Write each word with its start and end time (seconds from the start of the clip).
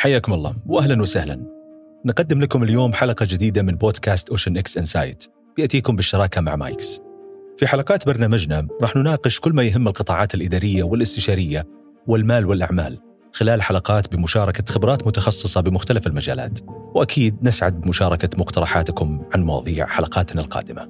حياكم 0.00 0.32
الله 0.32 0.54
واهلا 0.66 1.02
وسهلا. 1.02 1.40
نقدم 2.04 2.40
لكم 2.40 2.62
اليوم 2.62 2.92
حلقة 2.92 3.26
جديدة 3.30 3.62
من 3.62 3.74
بودكاست 3.74 4.30
OceanX 4.30 4.78
Insight 4.78 5.24
بياتيكم 5.56 5.96
بالشراكة 5.96 6.40
مع 6.40 6.56
مايكس. 6.56 7.00
في 7.56 7.66
حلقات 7.66 8.06
برنامجنا 8.06 8.68
راح 8.82 8.96
نناقش 8.96 9.40
كل 9.40 9.52
ما 9.52 9.62
يهم 9.62 9.88
القطاعات 9.88 10.34
الإدارية 10.34 10.82
والاستشارية 10.82 11.66
والمال 12.06 12.46
والأعمال 12.46 12.98
خلال 13.32 13.62
حلقات 13.62 14.14
بمشاركة 14.14 14.72
خبرات 14.72 15.06
متخصصة 15.06 15.60
بمختلف 15.60 16.06
المجالات. 16.06 16.58
وأكيد 16.94 17.36
نسعد 17.42 17.80
بمشاركه 17.80 18.30
مقترحاتكم 18.38 19.22
عن 19.34 19.42
مواضيع 19.42 19.86
حلقاتنا 19.86 20.40
القادمة. 20.40 20.88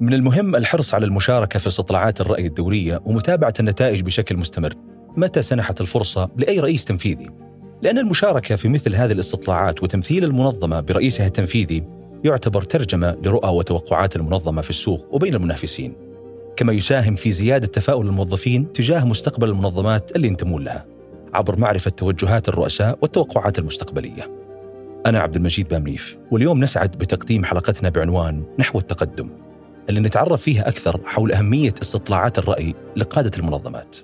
من 0.00 0.14
المهم 0.14 0.56
الحرص 0.56 0.94
على 0.94 1.06
المشاركة 1.06 1.58
في 1.58 1.66
استطلاعات 1.66 2.20
الرأي 2.20 2.46
الدورية 2.46 3.00
ومتابعة 3.04 3.54
النتائج 3.60 4.00
بشكل 4.00 4.36
مستمر 4.36 4.74
متى 5.16 5.42
سنحت 5.42 5.80
الفرصة 5.80 6.30
لأي 6.36 6.60
رئيس 6.60 6.84
تنفيذي 6.84 7.49
لأن 7.82 7.98
المشاركة 7.98 8.56
في 8.56 8.68
مثل 8.68 8.94
هذه 8.94 9.12
الاستطلاعات 9.12 9.82
وتمثيل 9.82 10.24
المنظمة 10.24 10.80
برئيسها 10.80 11.26
التنفيذي 11.26 11.84
يعتبر 12.24 12.62
ترجمة 12.62 13.16
لرؤى 13.22 13.48
وتوقعات 13.48 14.16
المنظمة 14.16 14.62
في 14.62 14.70
السوق 14.70 15.14
وبين 15.14 15.34
المنافسين 15.34 15.94
كما 16.56 16.72
يساهم 16.72 17.14
في 17.14 17.30
زيادة 17.30 17.66
تفاؤل 17.66 18.06
الموظفين 18.06 18.72
تجاه 18.72 19.04
مستقبل 19.04 19.48
المنظمات 19.48 20.16
اللي 20.16 20.28
ينتمون 20.28 20.64
لها 20.64 20.86
عبر 21.34 21.58
معرفة 21.58 21.90
توجهات 21.90 22.48
الرؤساء 22.48 22.98
والتوقعات 23.02 23.58
المستقبلية. 23.58 24.30
أنا 25.06 25.18
عبد 25.18 25.36
المجيد 25.36 25.68
بامنيف 25.68 26.18
واليوم 26.30 26.60
نسعد 26.60 26.90
بتقديم 26.90 27.44
حلقتنا 27.44 27.88
بعنوان 27.88 28.44
نحو 28.58 28.78
التقدم 28.78 29.28
اللي 29.88 30.00
نتعرف 30.00 30.42
فيها 30.42 30.68
أكثر 30.68 31.00
حول 31.04 31.32
أهمية 31.32 31.74
استطلاعات 31.82 32.38
الرأي 32.38 32.74
لقادة 32.96 33.30
المنظمات. 33.38 33.96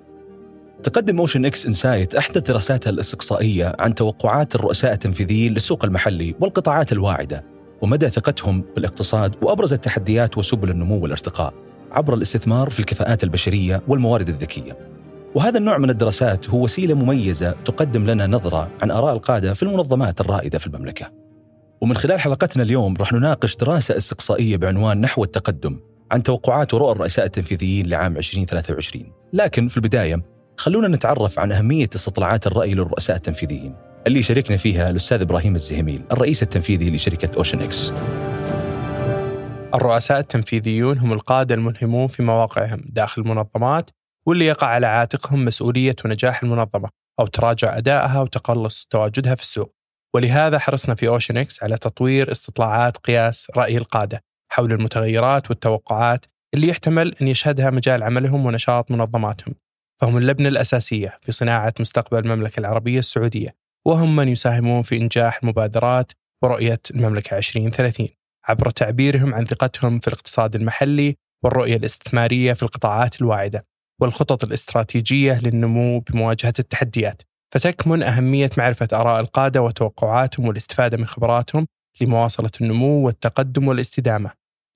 تقدم 0.83 1.19
OceanX 1.19 1.65
Insight 1.65 2.15
احدث 2.15 2.37
دراساتها 2.51 2.89
الإستقصائية 2.89 3.75
عن 3.79 3.95
توقعات 3.95 4.55
الرؤساء 4.55 4.93
التنفيذيين 4.93 5.53
للسوق 5.53 5.85
المحلي 5.85 6.35
والقطاعات 6.39 6.91
الواعدة 6.91 7.43
ومدى 7.81 8.09
ثقتهم 8.09 8.63
بالاقتصاد 8.75 9.35
وأبرز 9.41 9.73
التحديات 9.73 10.37
وسبل 10.37 10.69
النمو 10.69 10.99
والارتقاء 10.99 11.53
عبر 11.91 12.13
الاستثمار 12.13 12.69
في 12.69 12.79
الكفاءات 12.79 13.23
البشرية 13.23 13.81
والموارد 13.87 14.29
الذكية. 14.29 14.77
وهذا 15.35 15.57
النوع 15.57 15.77
من 15.77 15.89
الدراسات 15.89 16.49
هو 16.49 16.63
وسيلة 16.63 16.93
مميزة 16.93 17.51
تقدم 17.51 18.05
لنا 18.05 18.27
نظرة 18.27 18.69
عن 18.81 18.91
آراء 18.91 19.13
القادة 19.13 19.53
في 19.53 19.63
المنظمات 19.63 20.21
الرائدة 20.21 20.57
في 20.57 20.67
المملكة. 20.67 21.11
ومن 21.81 21.97
خلال 21.97 22.19
حلقتنا 22.19 22.63
اليوم 22.63 22.95
راح 22.99 23.13
نناقش 23.13 23.55
دراسة 23.55 23.97
استقصائية 23.97 24.57
بعنوان 24.57 25.01
نحو 25.01 25.23
التقدم 25.23 25.79
عن 26.11 26.23
توقعات 26.23 26.73
ورؤى 26.73 26.91
الرؤساء 26.91 27.25
التنفيذيين 27.25 27.87
لعام 27.87 28.17
2023. 28.17 29.11
لكن 29.33 29.67
في 29.67 29.77
البداية 29.77 30.36
خلونا 30.57 30.87
نتعرف 30.87 31.39
عن 31.39 31.51
أهمية 31.51 31.89
استطلاعات 31.95 32.47
الرأي 32.47 32.73
للرؤساء 32.73 33.15
التنفيذيين. 33.15 33.75
اللي 34.07 34.23
شاركنا 34.23 34.57
فيها 34.57 34.89
الأستاذ 34.89 35.21
إبراهيم 35.21 35.55
الزهميل 35.55 36.03
الرئيس 36.11 36.43
التنفيذي 36.43 36.95
لشركة 36.95 37.37
OceanX. 37.37 37.93
الرؤساء 39.73 40.19
التنفيذيون 40.19 40.97
هم 40.97 41.13
القادة 41.13 41.55
الملهمون 41.55 42.07
في 42.07 42.23
مواقعهم 42.23 42.81
داخل 42.85 43.21
المنظمات 43.21 43.89
واللي 44.27 44.45
يقع 44.45 44.67
على 44.67 44.87
عاتقهم 44.87 45.45
مسؤولية 45.45 45.95
ونجاح 46.05 46.43
المنظمة 46.43 46.89
أو 47.19 47.27
تراجع 47.27 47.77
أدائها 47.77 48.21
وتقلص 48.21 48.87
تواجدها 48.89 49.35
في 49.35 49.41
السوق. 49.41 49.73
ولهذا 50.15 50.59
حرصنا 50.59 50.95
في 50.95 51.07
OceanX 51.07 51.63
على 51.63 51.77
تطوير 51.77 52.31
استطلاعات 52.31 52.97
قياس 52.97 53.47
رأي 53.57 53.77
القادة 53.77 54.23
حول 54.51 54.71
المتغيرات 54.71 55.49
والتوقعات 55.49 56.25
اللي 56.53 56.67
يحتمل 56.67 57.15
أن 57.21 57.27
يشهدها 57.27 57.69
مجال 57.69 58.03
عملهم 58.03 58.45
ونشاط 58.45 58.91
منظماتهم. 58.91 59.55
فهم 60.01 60.17
اللبنة 60.17 60.49
الأساسية 60.49 61.19
في 61.21 61.31
صناعة 61.31 61.73
مستقبل 61.79 62.19
المملكة 62.19 62.59
العربية 62.59 62.99
السعودية 62.99 63.55
وهم 63.85 64.15
من 64.15 64.27
يساهمون 64.27 64.81
في 64.81 64.97
إنجاح 64.97 65.39
المبادرات 65.43 66.11
ورؤية 66.43 66.79
المملكة 66.91 67.37
2030 67.37 68.07
عبر 68.47 68.69
تعبيرهم 68.69 69.33
عن 69.33 69.45
ثقتهم 69.45 69.99
في 69.99 70.07
الاقتصاد 70.07 70.55
المحلي 70.55 71.15
والرؤية 71.43 71.75
الاستثمارية 71.75 72.53
في 72.53 72.63
القطاعات 72.63 73.21
الواعدة 73.21 73.65
والخطط 74.01 74.43
الاستراتيجية 74.43 75.41
للنمو 75.41 75.99
بمواجهة 75.99 76.53
التحديات. 76.59 77.21
فتكمن 77.53 78.03
أهمية 78.03 78.49
معرفة 78.57 78.87
آراء 78.93 79.19
القادة 79.19 79.61
وتوقعاتهم 79.61 80.47
والاستفادة 80.47 80.97
من 80.97 81.05
خبراتهم 81.05 81.67
لمواصلة 82.01 82.51
النمو 82.61 83.05
والتقدم 83.05 83.67
والاستدامة 83.67 84.31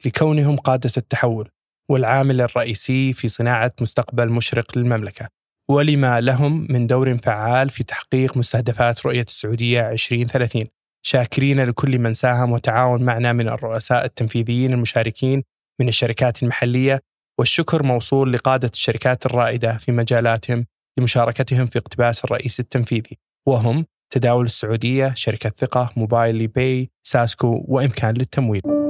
لكونهم 0.06 0.58
قادة 0.58 0.92
التحول. 0.98 1.50
والعامل 1.92 2.42
الرئيسي 2.42 3.14
في 3.14 3.28
صناعة 3.28 3.72
مستقبل 3.82 4.30
مشرق 4.30 4.78
للمملكة. 4.78 5.28
ولما 5.70 6.22
لهم 6.22 6.68
من 6.70 6.88
دور 6.88 7.18
فعال 7.18 7.70
في 7.70 7.84
تحقيق 7.84 8.38
مستهدفات 8.38 9.06
رؤية 9.06 9.26
السعودية 9.28 9.92
2030 9.92 10.68
شاكرين 11.06 11.64
لكل 11.64 12.00
من 12.00 12.14
ساهم 12.14 12.52
وتعاون 12.52 13.04
معنا 13.04 13.34
من 13.34 13.48
الرؤساء 13.48 14.06
التنفيذيين 14.06 14.74
المشاركين 14.74 15.44
من 15.82 15.88
الشركات 15.88 16.44
المحلية. 16.44 17.00
والشكر 17.40 17.84
موصول 17.84 18.34
لقادة 18.34 18.70
الشركات 18.74 19.26
الرائدة 19.26 19.78
في 19.78 19.92
مجالاتهم 19.92 20.66
لمشاركتهم 21.00 21.66
في 21.66 21.80
اقتباس 21.80 22.26
الرئيس 22.26 22.60
التنفيذي. 22.60 23.18
وهم 23.48 23.86
تداول 24.14 24.46
السعودية، 24.46 25.14
شركة 25.16 25.52
ثقة، 25.58 25.94
Mobily 25.96 26.48
Pay، 26.48 26.90
ساسكو 27.04 27.66
وإمكان 27.68 28.14
للتمويل. 28.14 28.81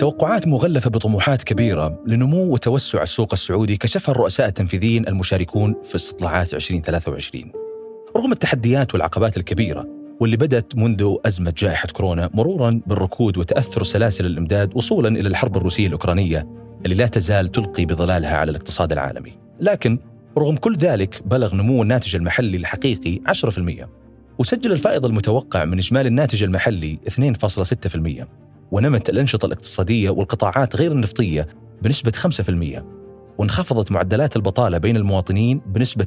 توقعات 0.00 0.48
مغلفة 0.48 0.90
بطموحات 0.90 1.42
كبيرة 1.42 2.02
لنمو 2.06 2.52
وتوسع 2.52 3.02
السوق 3.02 3.32
السعودي 3.32 3.76
كشفها 3.76 4.12
الرؤساء 4.12 4.48
التنفيذيين 4.48 5.08
المشاركون 5.08 5.74
في 5.84 5.94
استطلاعات 5.94 6.54
2023 6.54 7.52
رغم 8.16 8.32
التحديات 8.32 8.94
والعقبات 8.94 9.36
الكبيرة 9.36 9.86
واللي 10.20 10.36
بدأت 10.36 10.76
منذ 10.76 11.16
أزمة 11.26 11.54
جائحة 11.58 11.88
كورونا 11.88 12.30
مرورا 12.34 12.80
بالركود 12.86 13.38
وتأثر 13.38 13.82
سلاسل 13.82 14.26
الإمداد 14.26 14.76
وصولا 14.76 15.08
إلى 15.08 15.28
الحرب 15.28 15.56
الروسية 15.56 15.86
الأوكرانية 15.86 16.46
اللي 16.84 16.96
لا 16.96 17.06
تزال 17.06 17.48
تلقي 17.48 17.84
بظلالها 17.84 18.36
على 18.36 18.50
الاقتصاد 18.50 18.92
العالمي. 18.92 19.32
لكن 19.60 19.98
رغم 20.38 20.56
كل 20.56 20.76
ذلك 20.76 21.22
بلغ 21.26 21.54
نمو 21.54 21.82
الناتج 21.82 22.16
المحلي 22.16 22.56
الحقيقي 22.56 23.20
10% 23.28 23.86
وسجل 24.38 24.72
الفائض 24.72 25.06
المتوقع 25.06 25.64
من 25.64 25.78
إجمالي 25.78 26.08
الناتج 26.08 26.42
المحلي 26.42 26.98
2.6% 27.08 28.49
ونمت 28.72 29.08
الأنشطة 29.10 29.46
الاقتصادية 29.46 30.10
والقطاعات 30.10 30.76
غير 30.76 30.92
النفطية 30.92 31.46
بنسبة 31.82 32.12
5% 32.12 32.82
وانخفضت 33.38 33.92
معدلات 33.92 34.36
البطالة 34.36 34.78
بين 34.78 34.96
المواطنين 34.96 35.60
بنسبة 35.66 36.06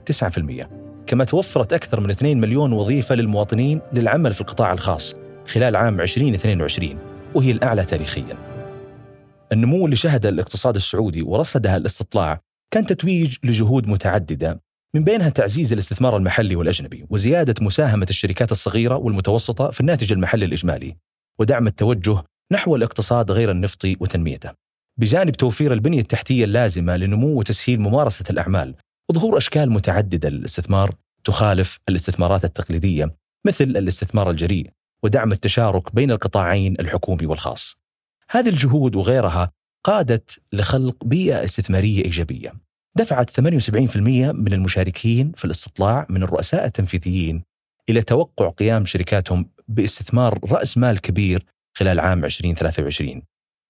9% 0.62 0.68
كما 1.08 1.24
توفرت 1.24 1.74
أكثر 1.74 2.00
من 2.00 2.12
2 2.12 2.40
مليون 2.40 2.74
وظيفة 2.74 3.16
للمواطنين 3.16 3.82
للعمل 3.94 4.34
في 4.34 4.42
القطاع 4.42 4.74
الخاص 4.74 5.16
خلال 5.48 5.76
عام 5.76 6.02
2022 6.02 6.98
وهي 7.36 7.52
الأعلى 7.52 7.86
تاريخياً. 7.86 8.54
النمو 9.52 9.86
اللي 9.86 9.96
شهد 9.96 10.26
الاقتصاد 10.26 10.76
السعودي 10.76 11.22
ورصدها 11.22 11.78
الاستطلاع 11.78 12.42
كان 12.74 12.86
تتويج 12.86 13.38
لجهود 13.44 13.88
متعددة 13.88 14.62
من 14.96 15.04
بينها 15.04 15.30
تعزيز 15.30 15.74
الاستثمار 15.74 16.18
المحلي 16.18 16.56
والأجنبي 16.56 17.06
وزيادة 17.10 17.56
مساهمة 17.62 18.06
الشركات 18.10 18.52
الصغيرة 18.52 18.96
والمتوسطة 18.96 19.72
في 19.72 19.82
الناتج 19.82 20.14
المحلي 20.14 20.46
الإجمالي 20.46 20.96
ودعم 21.40 21.68
التوجه 21.68 22.24
نحو 22.54 22.76
الاقتصاد 22.76 23.32
غير 23.32 23.52
النفطي 23.52 23.98
وتنميته. 24.00 24.52
بجانب 25.00 25.32
توفير 25.32 25.74
البنية 25.74 26.00
التحتية 26.00 26.46
اللازمة 26.46 26.98
لنمو 26.98 27.40
وتسهيل 27.40 27.82
ممارسة 27.82 28.26
الأعمال 28.30 28.76
وظهور 29.10 29.38
أشكال 29.38 29.72
متعددة 29.72 30.30
للاستثمار 30.30 30.96
تخالف 31.24 31.80
الاستثمارات 31.90 32.46
التقليدية 32.46 33.16
مثل 33.48 33.64
الاستثمار 33.64 34.30
الجريء 34.30 34.70
ودعم 35.04 35.32
التشارك 35.32 35.96
بين 35.96 36.12
القطاعين 36.12 36.76
الحكومي 36.80 37.26
والخاص. 37.26 37.76
هذه 38.30 38.50
الجهود 38.50 38.96
وغيرها 38.96 39.52
قادت 39.86 40.42
لخلق 40.54 41.06
بيئة 41.06 41.44
استثمارية 41.44 42.06
إيجابية 42.06 42.54
دفعت 42.96 43.30
78% 43.30 43.98
من 44.32 44.54
المشاركين 44.54 45.32
في 45.32 45.46
الاستطلاع 45.46 46.06
من 46.10 46.24
الرؤساء 46.24 46.66
التنفيذيين 46.66 47.44
إلى 47.90 48.02
توقع 48.02 48.50
قيام 48.50 48.86
شركاتهم 48.86 49.50
باستثمار 49.68 50.40
رأس 50.52 50.78
مال 50.78 51.02
كبير 51.02 51.53
خلال 51.78 52.00
عام 52.00 52.26
2023 52.26 53.22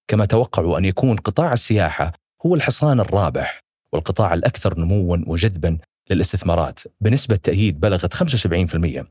كما 0.08 0.24
توقعوا 0.24 0.78
أن 0.78 0.84
يكون 0.84 1.16
قطاع 1.16 1.52
السياحة 1.52 2.12
هو 2.46 2.54
الحصان 2.54 3.00
الرابح 3.00 3.60
والقطاع 3.92 4.34
الأكثر 4.34 4.78
نموا 4.78 5.16
وجذبا 5.26 5.78
للاستثمارات 6.10 6.80
بنسبة 7.00 7.36
تأييد 7.36 7.80
بلغت 7.80 8.14
75% 8.14 9.04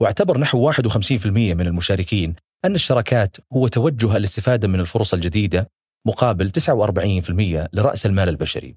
واعتبر 0.00 0.38
نحو 0.38 0.72
51% 0.72 1.26
من 1.26 1.66
المشاركين 1.66 2.34
أن 2.64 2.74
الشراكات 2.74 3.36
هو 3.52 3.68
توجه 3.68 4.16
الاستفادة 4.16 4.68
من 4.68 4.80
الفرص 4.80 5.14
الجديدة 5.14 5.70
مقابل 6.06 6.50
49% 6.50 7.68
لرأس 7.72 8.06
المال 8.06 8.28
البشري. 8.28 8.76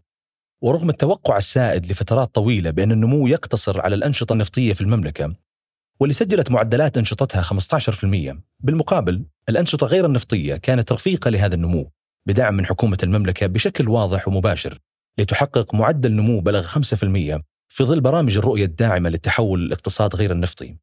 ورغم 0.63 0.89
التوقع 0.89 1.37
السائد 1.37 1.91
لفترات 1.91 2.35
طويلة 2.35 2.71
بأن 2.71 2.91
النمو 2.91 3.27
يقتصر 3.27 3.81
على 3.81 3.95
الأنشطة 3.95 4.33
النفطية 4.33 4.73
في 4.73 4.81
المملكة 4.81 5.35
واللي 5.99 6.13
سجلت 6.13 6.51
معدلات 6.51 6.97
أنشطتها 6.97 7.41
15% 7.41 8.37
بالمقابل 8.59 9.25
الأنشطة 9.49 9.87
غير 9.87 10.05
النفطية 10.05 10.55
كانت 10.55 10.91
رفيقة 10.91 11.29
لهذا 11.29 11.55
النمو 11.55 11.91
بدعم 12.27 12.57
من 12.57 12.65
حكومة 12.65 12.97
المملكة 13.03 13.47
بشكل 13.47 13.89
واضح 13.89 14.27
ومباشر 14.27 14.79
لتحقق 15.17 15.75
معدل 15.75 16.11
نمو 16.13 16.39
بلغ 16.39 16.67
5% 16.67 17.41
في 17.69 17.83
ظل 17.83 18.01
برامج 18.01 18.37
الرؤية 18.37 18.65
الداعمة 18.65 19.09
للتحول 19.09 19.63
الاقتصاد 19.63 20.15
غير 20.15 20.31
النفطي. 20.31 20.75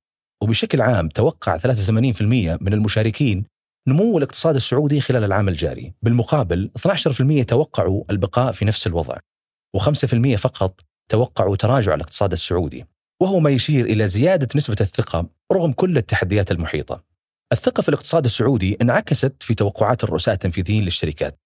وبشكل 0.42 0.80
عام 0.80 1.08
توقع 1.08 1.58
83% 1.58 2.22
من 2.60 2.72
المشاركين 2.72 3.44
نمو 3.88 4.18
الاقتصاد 4.18 4.54
السعودي 4.54 5.00
خلال 5.00 5.24
العام 5.24 5.48
الجاري. 5.48 5.94
بالمقابل 6.02 6.70
12% 6.78 7.44
توقعوا 7.44 8.04
البقاء 8.10 8.52
في 8.52 8.64
نفس 8.64 8.86
الوضع 8.86 9.16
و5% 9.76 10.34
فقط 10.36 10.80
توقعوا 11.08 11.56
تراجع 11.56 11.94
الاقتصاد 11.94 12.32
السعودي. 12.32 12.86
وهو 13.20 13.40
ما 13.40 13.50
يشير 13.50 13.84
إلى 13.86 14.06
زيادة 14.06 14.48
نسبة 14.56 14.76
الثقة 14.80 15.26
رغم 15.52 15.72
كل 15.72 15.96
التحديات 15.96 16.50
المحيطة. 16.50 17.04
الثقة 17.52 17.80
في 17.80 17.88
الاقتصاد 17.88 18.24
السعودي 18.24 18.76
انعكست 18.82 19.42
في 19.42 19.54
توقعات 19.54 20.04
الرؤساء 20.04 20.34
التنفيذيين 20.34 20.84
للشركات. 20.84 21.38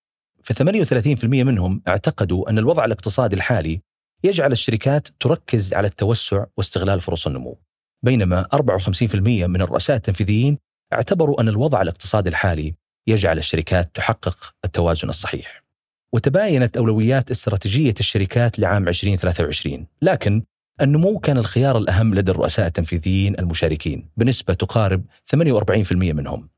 ف 0.43 0.53
38% 0.53 1.25
منهم 1.25 1.82
اعتقدوا 1.88 2.50
أن 2.50 2.59
الوضع 2.59 2.85
الاقتصادي 2.85 3.37
الحالي 3.37 3.81
يجعل 4.25 4.53
الشركات 4.53 5.09
تركز 5.21 5.75
على 5.75 5.87
التوسع 5.87 6.44
واستغلال 6.56 7.00
فرص 7.00 7.26
النمو. 7.26 7.59
بينما 8.03 8.47
54% 8.55 9.15
من 9.47 9.61
الرؤساء 9.61 9.97
التنفيذيين 9.97 10.59
اعتبروا 10.93 11.41
أن 11.41 11.49
الوضع 11.49 11.82
الاقتصادي 11.82 12.29
الحالي 12.29 12.75
يجعل 13.06 13.38
الشركات 13.38 13.91
تحقق 13.94 14.55
التوازن 14.65 15.09
الصحيح. 15.09 15.65
وتباينت 16.12 16.77
أولويات 16.77 17.31
استراتيجية 17.31 17.94
الشركات 18.00 18.59
لعام 18.59 18.88
2023 18.88 19.87
لكن 20.03 20.43
النمو 20.81 21.19
كان 21.19 21.38
الخيار 21.38 21.79
الأهم 21.79 22.15
لدى 22.15 22.31
الرؤساء 22.31 22.67
التنفيذيين 22.67 23.38
المشاركين 23.38 24.09
بنسبة 24.17 24.55
تقارب 24.55 25.05
48% 25.26 25.93
منهم. 25.93 26.49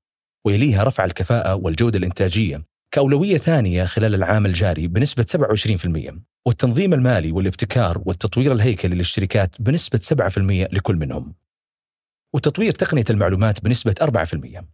ويليها 0.47 0.85
رفع 0.85 1.05
الكفاءة 1.05 1.55
والجودة 1.55 1.99
الإنتاجية 1.99 2.63
كأولوية 2.91 3.39
ثانية 3.39 3.85
خلال 3.85 4.15
العام 4.15 4.47
الجاري 4.47 4.87
بنسبة 4.87 5.25
27% 5.25 6.15
والتنظيم 6.47 6.95
المالي 6.95 7.33
والابتكار 7.33 8.03
والتطوير 8.07 8.53
الهيكلي 8.53 8.97
للشركات 8.97 9.57
بنسبة 9.63 9.99
7% 9.99 10.39
لكل 10.73 10.97
منهم. 10.97 11.35
وتطوير 12.35 12.73
تقنية 12.73 13.05
المعلومات 13.11 13.65
بنسبة 13.65 13.95
4% 14.03 14.65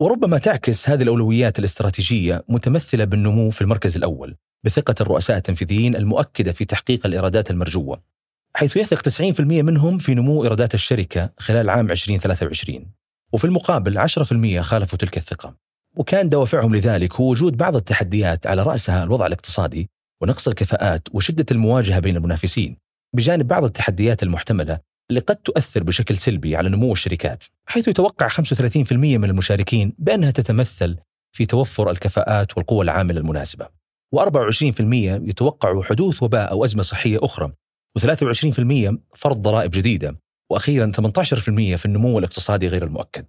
وربما 0.00 0.38
تعكس 0.38 0.88
هذه 0.88 1.02
الأولويات 1.02 1.58
الاستراتيجية 1.58 2.44
متمثلة 2.48 3.04
بالنمو 3.04 3.50
في 3.50 3.62
المركز 3.62 3.96
الأول 3.96 4.36
بثقة 4.64 4.94
الرؤساء 5.00 5.36
التنفيذيين 5.36 5.96
المؤكدة 5.96 6.52
في 6.52 6.64
تحقيق 6.64 7.06
الإيرادات 7.06 7.50
المرجوة. 7.50 8.15
حيث 8.56 8.76
يثق 8.76 9.08
90% 9.08 9.40
منهم 9.40 9.98
في 9.98 10.14
نمو 10.14 10.44
إيرادات 10.44 10.74
الشركة 10.74 11.30
خلال 11.38 11.70
عام 11.70 11.90
2023 11.90 12.86
وفي 13.32 13.44
المقابل 13.44 14.00
10% 14.00 14.60
خالفوا 14.60 14.98
تلك 14.98 15.16
الثقة. 15.16 15.54
وكان 15.96 16.28
دوافعهم 16.28 16.74
لذلك 16.74 17.14
هو 17.14 17.30
وجود 17.30 17.56
بعض 17.56 17.76
التحديات 17.76 18.46
على 18.46 18.62
رأسها 18.62 19.04
الوضع 19.04 19.26
الاقتصادي 19.26 19.90
ونقص 20.22 20.48
الكفاءات 20.48 21.08
وشدة 21.12 21.46
المواجهة 21.50 21.98
بين 21.98 22.16
المنافسين 22.16 22.76
بجانب 23.16 23.48
بعض 23.48 23.64
التحديات 23.64 24.22
المحتملة 24.22 24.80
اللي 25.10 25.20
قد 25.20 25.36
تؤثر 25.36 25.82
بشكل 25.82 26.16
سلبي 26.16 26.56
على 26.56 26.68
نمو 26.68 26.92
الشركات 26.92 27.44
حيث 27.66 27.88
يتوقع 27.88 28.28
35% 28.28 28.92
من 28.92 29.24
المشاركين 29.24 29.92
بأنها 29.98 30.30
تتمثل 30.30 30.96
في 31.32 31.46
توفر 31.46 31.90
الكفاءات 31.90 32.56
والقوة 32.56 32.82
العاملة 32.82 33.20
المناسبة 33.20 33.68
و24% 34.16 34.80
يتوقع 35.28 35.82
حدوث 35.82 36.22
وباء 36.22 36.50
أو 36.50 36.64
أزمة 36.64 36.82
صحية 36.82 37.18
أخرى 37.22 37.52
و23% 37.98 38.96
فرض 39.14 39.42
ضرائب 39.42 39.70
جديدة 39.70 40.16
وأخيرا 40.50 40.92
18% 40.96 41.76
في 41.76 41.86
النمو 41.86 42.18
الاقتصادي 42.18 42.68
غير 42.68 42.84
المؤكد. 42.84 43.26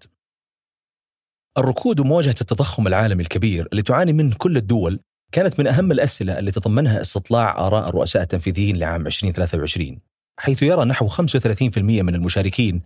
الركود 1.58 2.00
ومواجهة 2.00 2.36
التضخم 2.42 2.88
العالمي 2.88 3.24
الكبير 3.24 3.68
اللي 3.72 3.82
تعاني 3.82 4.14
منه 4.14 4.36
كل 4.38 4.58
الدول 4.58 5.00
كانت 5.32 5.60
من 5.60 5.68
أهم 5.68 5.92
الأسئلة 5.92 6.40
اللي 6.40 6.52
تضمنها 6.52 7.02
استطلاع 7.02 7.68
آراء 7.68 7.90
الرؤساء 7.90 8.24
التنفيذيين 8.24 8.78
لعام 8.78 9.08
2023 9.08 10.00
حيث 10.40 10.64
يرى 10.64 10.86
نحو 10.86 11.08
35% 11.08 11.78
من 11.78 12.16
المشاركين 12.16 12.82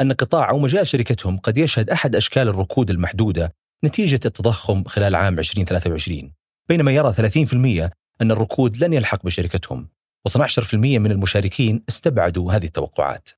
أن 0.00 0.12
قطاع 0.12 0.50
أو 0.50 0.58
مجال 0.58 0.86
شركتهم 0.86 1.38
قد 1.38 1.58
يشهد 1.58 1.90
أحد 1.90 2.16
أشكال 2.16 2.48
الركود 2.48 2.90
المحدودة 2.90 3.52
نتيجة 3.84 4.20
التضخم 4.24 4.84
خلال 4.84 5.14
عام 5.14 5.38
2023 5.38 6.32
بينما 6.68 6.92
يرى 6.92 7.12
30% 7.12 7.90
أن 8.22 8.30
الركود 8.30 8.84
لن 8.84 8.92
يلحق 8.92 9.24
بشركتهم. 9.24 9.88
و12% 10.28 10.74
من 10.74 11.10
المشاركين 11.10 11.82
استبعدوا 11.88 12.52
هذه 12.52 12.64
التوقعات. 12.64 13.28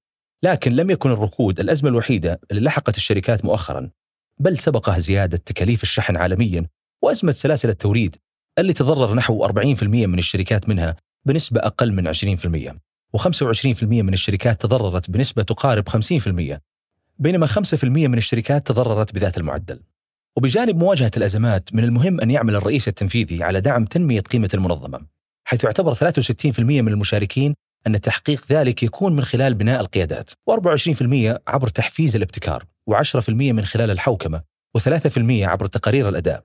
لكن 0.42 0.72
لم 0.72 0.90
يكن 0.90 1.10
الركود 1.10 1.60
الأزمة 1.60 1.90
الوحيدة 1.90 2.40
اللي 2.50 2.62
لحقت 2.62 2.96
الشركات 2.96 3.44
مؤخرا 3.44 3.90
بل 4.40 4.58
سبقها 4.58 4.98
زيادة 4.98 5.36
تكاليف 5.36 5.82
الشحن 5.82 6.16
عالميا 6.16 6.66
وأزمة 7.02 7.32
سلاسل 7.32 7.68
التوريد 7.68 8.16
اللي 8.58 8.72
تضرر 8.72 9.14
نحو 9.14 9.46
40% 9.46 9.82
من 9.82 10.18
الشركات 10.18 10.68
منها 10.68 10.96
بنسبة 11.24 11.60
أقل 11.60 11.92
من 11.92 12.14
20% 12.14 12.18
و25% 13.16 13.82
من 13.82 14.12
الشركات 14.12 14.60
تضررت 14.60 15.10
بنسبة 15.10 15.42
تقارب 15.42 15.88
50% 15.88 16.58
بينما 17.18 17.46
5% 17.46 17.84
من 17.84 18.18
الشركات 18.18 18.66
تضررت 18.66 19.14
بذات 19.14 19.38
المعدل. 19.38 19.80
وبجانب 20.36 20.76
مواجهة 20.76 21.10
الأزمات 21.16 21.74
من 21.74 21.84
المهم 21.84 22.20
أن 22.20 22.30
يعمل 22.30 22.54
الرئيس 22.54 22.88
التنفيذي 22.88 23.42
على 23.42 23.60
دعم 23.60 23.84
تنمية 23.84 24.20
قيمة 24.20 24.50
المنظمة. 24.54 25.17
حيث 25.48 25.64
يعتبر 25.64 25.94
63% 25.94 26.60
من 26.60 26.88
المشاركين 26.88 27.54
أن 27.86 28.00
تحقيق 28.00 28.44
ذلك 28.50 28.82
يكون 28.82 29.16
من 29.16 29.24
خلال 29.24 29.54
بناء 29.54 29.80
القيادات 29.80 30.30
و24% 30.30 31.38
عبر 31.46 31.68
تحفيز 31.68 32.16
الابتكار 32.16 32.64
و10% 32.90 33.28
من 33.28 33.64
خلال 33.64 33.90
الحوكمة 33.90 34.42
و3% 34.78 35.18
عبر 35.30 35.66
تقارير 35.66 36.08
الأداء. 36.08 36.44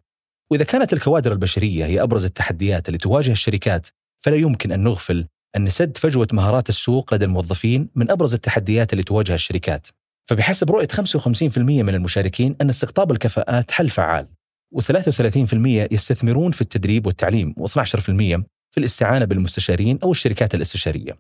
وإذا 0.52 0.64
كانت 0.64 0.94
الكوادر 0.94 1.32
البشرية 1.32 1.86
هي 1.86 2.04
أبرز 2.04 2.26
التحديات 2.26 2.88
اللي 2.88 2.98
تواجه 2.98 3.32
الشركات 3.32 3.88
فلا 4.20 4.36
يمكن 4.36 4.72
أن 4.72 4.84
نغفل 4.84 5.28
أن 5.56 5.70
سد 5.70 5.98
فجوة 5.98 6.28
مهارات 6.34 6.70
السوق 6.70 7.14
لدى 7.14 7.26
الموظفين 7.26 7.90
من 7.96 8.12
أبرز 8.12 8.34
التحديات 8.34 8.94
اللي 8.94 9.04
تواجه 9.04 9.34
الشركات. 9.34 9.88
فبحسب 10.30 10.72
رؤية 10.72 10.88
55% 10.88 11.58
من 11.58 11.96
المشاركين 11.96 12.56
أن 12.62 12.70
استقطاب 12.70 13.12
الكفاءات 13.12 13.72
حل 13.72 13.90
فعال 13.90 14.28
و33% 14.76 15.54
يستثمرون 15.92 16.52
في 16.52 16.62
التدريب 16.62 17.08
والتعليم 17.08 17.56
و12% 17.60 18.44
في 18.74 18.80
الاستعانة 18.80 19.26
بالمستشارين 19.26 20.00
أو 20.04 20.12
الشركات 20.12 20.56
الاستشارية. 20.56 21.18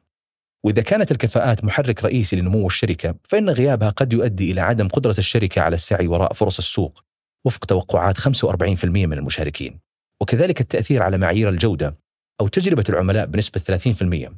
وإذا 0.63 0.81
كانت 0.81 1.11
الكفاءات 1.11 1.63
محرك 1.63 2.03
رئيسي 2.03 2.35
لنمو 2.35 2.67
الشركة 2.67 3.15
فإن 3.29 3.49
غيابها 3.49 3.89
قد 3.89 4.13
يؤدي 4.13 4.51
إلى 4.51 4.61
عدم 4.61 4.87
قدرة 4.87 5.15
الشركة 5.17 5.61
على 5.61 5.73
السعي 5.73 6.07
وراء 6.07 6.33
فرص 6.33 6.57
السوق 6.57 7.03
وفق 7.45 7.65
توقعات 7.65 8.17
45% 8.17 8.85
من 8.85 9.13
المشاركين. 9.13 9.79
وكذلك 10.21 10.61
التأثير 10.61 11.03
على 11.03 11.17
معايير 11.17 11.49
الجودة 11.49 11.97
أو 12.41 12.47
تجربة 12.47 12.83
العملاء 12.89 13.25
بنسبة 13.25 13.59
30% 13.59 14.33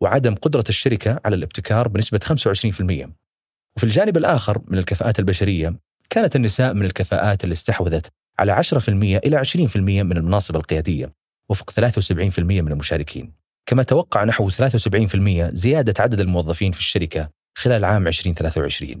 وعدم 0.00 0.34
قدرة 0.34 0.64
الشركة 0.68 1.20
على 1.24 1.36
الابتكار 1.36 1.88
بنسبة 1.88 2.18
25% 2.18 3.08
وفي 3.76 3.84
الجانب 3.84 4.16
الآخر 4.16 4.62
من 4.68 4.78
الكفاءات 4.78 5.18
البشرية 5.18 5.74
كانت 6.10 6.36
النساء 6.36 6.74
من 6.74 6.84
الكفاءات 6.84 7.44
اللي 7.44 7.52
استحوذت 7.52 8.12
على 8.38 8.62
10% 8.62 8.88
إلى 8.88 9.42
20% 9.44 9.76
من 9.76 10.16
المناصب 10.16 10.56
القيادية. 10.56 11.21
وفق 11.52 11.70
73% 11.70 12.38
من 12.38 12.72
المشاركين. 12.72 13.32
كما 13.66 13.82
توقع 13.82 14.24
نحو 14.24 14.50
73% 14.50 15.54
زيادة 15.54 15.94
عدد 15.98 16.20
الموظفين 16.20 16.72
في 16.72 16.78
الشركة 16.78 17.30
خلال 17.54 17.84
عام 17.84 18.06
2023 18.06 19.00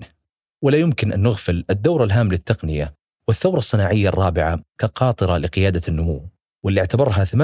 ولا 0.62 0.78
يمكن 0.78 1.12
أن 1.12 1.22
نغفل 1.22 1.64
الدور 1.70 2.04
الهام 2.04 2.28
للتقنية 2.28 2.94
والثورة 3.28 3.58
الصناعية 3.58 4.08
الرابعة 4.08 4.60
كقاطرة 4.78 5.38
لقيادة 5.38 5.82
النمو 5.88 6.28
واللي 6.62 6.80
اعتبرها 6.80 7.24
48% 7.24 7.34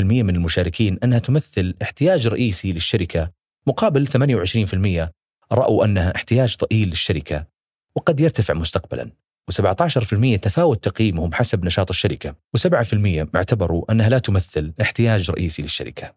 من 0.00 0.36
المشاركين 0.36 0.98
أنها 1.04 1.18
تمثل 1.18 1.74
احتياج 1.82 2.26
رئيسي 2.26 2.72
للشركة 2.72 3.30
مقابل 3.66 4.06
28% 4.08 5.12
رأوا 5.52 5.84
أنها 5.84 6.16
احتياج 6.16 6.56
ضئيل 6.56 6.88
للشركة 6.88 7.46
وقد 7.96 8.20
يرتفع 8.20 8.54
مستقبلا. 8.54 9.10
و17% 9.52 10.40
تفاوت 10.40 10.84
تقييمهم 10.84 11.34
حسب 11.34 11.64
نشاط 11.64 11.90
الشركة 11.90 12.34
و7% 12.56 13.26
اعتبروا 13.36 13.92
أنها 13.92 14.08
لا 14.08 14.18
تمثل 14.18 14.72
احتياج 14.80 15.30
رئيسي 15.30 15.62
للشركة. 15.62 16.12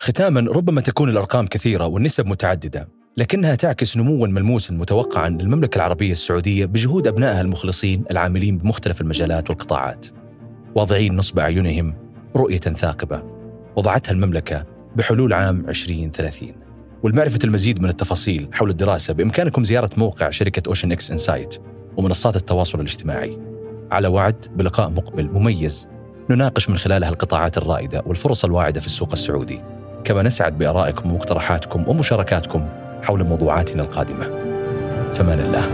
ختاما 0.00 0.40
ربما 0.40 0.80
تكون 0.80 1.08
الأرقام 1.08 1.46
كثيرة 1.46 1.86
والنسب 1.86 2.26
متعددة 2.26 2.88
لكنها 3.16 3.54
تعكس 3.54 3.96
نموا 3.96 4.26
ملموسا 4.26 4.72
متوقعا 4.74 5.28
للمملكة 5.28 5.76
العربية 5.76 6.12
السعودية 6.12 6.66
بجهود 6.66 7.06
أبنائها 7.06 7.40
المخلصين 7.40 8.04
العاملين 8.10 8.58
بمختلف 8.58 9.00
المجالات 9.00 9.50
والقطاعات. 9.50 10.06
واضعين 10.74 11.16
نصب 11.16 11.38
أعينهم 11.38 11.94
رؤية 12.36 12.58
ثاقبة. 12.58 13.22
وضعتها 13.76 14.12
المملكة 14.12 14.66
بحلول 14.96 15.32
عام 15.32 15.68
2030 15.68 16.52
ولمعرفة 17.02 17.38
المزيد 17.44 17.82
من 17.82 17.88
التفاصيل 17.88 18.48
حول 18.52 18.70
الدراسة 18.70 19.14
بإمكانكم 19.14 19.64
زيارة 19.64 19.90
موقع 19.96 20.30
شركة 20.30 20.68
OceanX 20.68 21.10
Insight 21.10 21.54
ومنصات 21.96 22.36
التواصل 22.36 22.80
الاجتماعي. 22.80 23.38
على 23.90 24.08
وعد 24.08 24.46
بلقاء 24.56 24.90
مقبل 24.90 25.30
مميز 25.32 25.88
نناقش 26.30 26.70
من 26.70 26.78
خلالها 26.78 27.08
القطاعات 27.08 27.58
الرائدة 27.58 28.02
والفرص 28.06 28.44
الواعدة 28.44 28.80
في 28.80 28.86
السوق 28.86 29.12
السعودي. 29.12 29.60
كما 30.04 30.22
نسعد 30.22 30.58
بآرائكم 30.58 31.10
ومقترحاتكم 31.10 31.88
ومشاركاتكم 31.88 32.68
حول 33.02 33.24
موضوعاتنا 33.24 33.82
القادمة. 33.82 34.24
فمان 35.12 35.40
الله. 35.40 35.68